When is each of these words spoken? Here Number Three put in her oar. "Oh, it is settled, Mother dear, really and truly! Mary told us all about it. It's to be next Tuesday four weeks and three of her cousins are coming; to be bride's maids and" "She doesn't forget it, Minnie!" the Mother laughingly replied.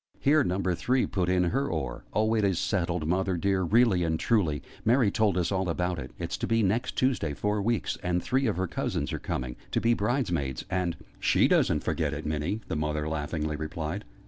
Here 0.19 0.43
Number 0.43 0.73
Three 0.73 1.05
put 1.05 1.29
in 1.29 1.43
her 1.43 1.67
oar. 1.67 2.05
"Oh, 2.11 2.33
it 2.33 2.43
is 2.43 2.57
settled, 2.57 3.05
Mother 3.07 3.37
dear, 3.37 3.61
really 3.61 4.03
and 4.03 4.19
truly! 4.19 4.63
Mary 4.83 5.11
told 5.11 5.37
us 5.37 5.51
all 5.51 5.69
about 5.69 5.99
it. 5.99 6.09
It's 6.17 6.37
to 6.37 6.47
be 6.47 6.63
next 6.63 6.95
Tuesday 6.95 7.35
four 7.35 7.61
weeks 7.61 7.99
and 8.01 8.23
three 8.23 8.47
of 8.47 8.57
her 8.57 8.65
cousins 8.65 9.13
are 9.13 9.19
coming; 9.19 9.57
to 9.69 9.79
be 9.79 9.93
bride's 9.93 10.31
maids 10.31 10.65
and" 10.71 10.97
"She 11.31 11.47
doesn't 11.47 11.83
forget 11.83 12.15
it, 12.15 12.25
Minnie!" 12.25 12.61
the 12.67 12.75
Mother 12.75 13.07
laughingly 13.07 13.55
replied. 13.55 14.03